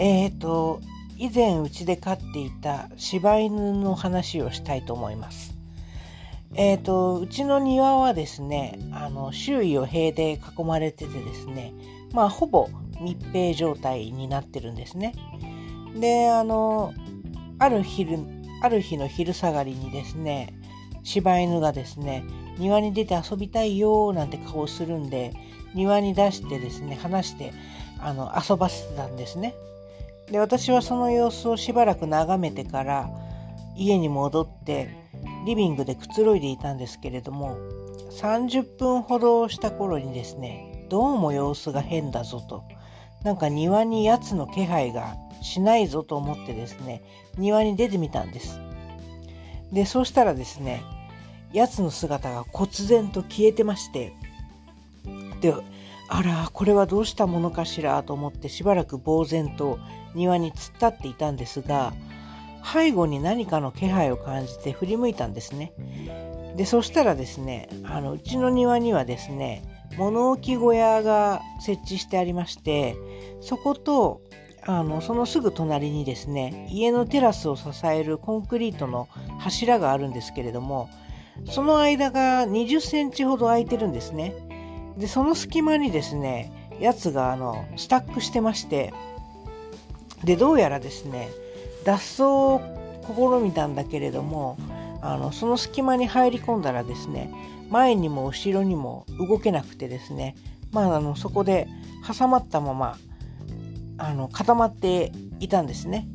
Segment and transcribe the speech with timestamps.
[0.00, 0.80] えっ、ー、と
[1.18, 5.54] 以前うちで飼っていた柴犬の話をしたいと思います。
[6.54, 11.74] えっ、ー、とうちの庭はですねあの周囲を塀で囲まれててですね
[12.14, 12.70] まあほぼ
[13.02, 15.14] 密閉状態になってるんですね。
[15.94, 16.94] であの
[17.58, 18.20] ある昼
[18.62, 20.54] ある日の昼下がりにですね
[21.02, 22.24] 柴犬がですね
[22.58, 25.34] 庭に出て遊びたいよなんて顔をするんで
[25.74, 27.52] 庭に出してですね話して
[27.98, 29.54] あの遊ばせてたんですね。
[30.30, 33.10] で私はその様子をしばらく眺めてから
[33.76, 34.94] 家に戻って
[35.46, 37.56] リビングでくつろいでいたんですけれども
[38.20, 42.64] 30分ほどした頃にですねどうも様子が変だぞと。
[43.22, 47.02] なんか庭に奴の気配がしないぞと思ってですね
[47.36, 48.58] 庭に出てみたんです。
[49.72, 50.82] でそうしたらですね
[51.52, 54.12] 奴の姿が忽然と消えてまして
[55.40, 55.54] で
[56.12, 59.78] あらこれはどうしたものかしらと思ってしばらく呆然と
[60.14, 61.94] 庭に突っ立っていたんですが
[62.64, 65.72] 背後に何かの気配を感じて振り向いたんですね。
[66.56, 69.62] でそしたらですねあのうちの庭にはですね
[69.96, 72.96] 物置小屋が設置してありまして
[73.40, 74.20] そこと
[74.66, 79.08] あのそのすぐ隣にですね家のテラスを支えるコンクリートの
[79.38, 80.90] 柱があるんですけれども
[81.46, 84.49] その間が20センチほど空いてるんですね。
[85.00, 88.92] でその隙間にですねやつがあのスタックしてまして
[90.24, 91.30] でどうやらですね
[91.84, 92.60] 脱走を
[93.06, 94.58] 試みたんだけれども
[95.00, 97.32] あのその隙間に入り込んだらですね
[97.70, 100.36] 前にも後ろにも動けなくてですね
[100.72, 101.66] まああのそこで
[102.06, 102.98] 挟まったまま
[103.96, 106.06] あの固まっていたんですね。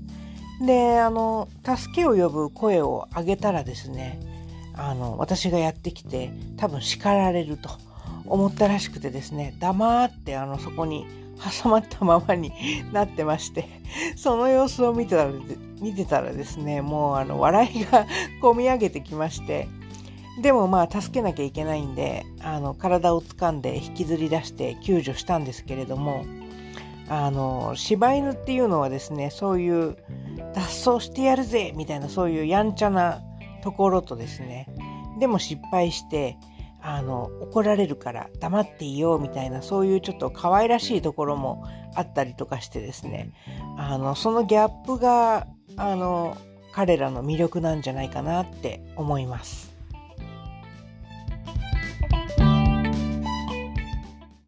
[0.66, 4.20] であの助けを呼ぶ声を上げたらですね
[4.74, 7.70] あの私がやってきて多分叱られると
[8.28, 11.06] 思ったらしくてですね黙ってあのそこに
[11.64, 12.52] 挟まったままに
[12.92, 13.68] なってまして
[14.16, 15.32] その様子を見てたら
[15.82, 18.06] 見てたらですねもうあの笑いが
[18.42, 19.68] こみ上げてきまして
[20.42, 26.26] でもまあ助けなきゃいけないんであの体を掴んで引きずり出して救助したんですけれども
[27.08, 29.98] あの柴犬っていうのはですねそういう
[30.54, 33.22] 脱走してやるぜみたいなそういうやんちゃな
[33.64, 34.68] ところとですね
[35.20, 36.38] でも失敗して
[36.88, 41.66] あの怒られるから黙っていようみたいなそういうちょっと可愛らしいところも
[41.96, 43.34] あったりとかしてですね
[43.76, 45.48] あのそのギャップが
[45.78, 46.38] あの
[46.74, 49.75] 彼らの魅力なんじゃないかなって思います。